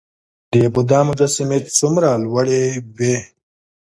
[0.51, 2.61] د بودا مجسمې څومره لوړې
[2.97, 3.15] وې؟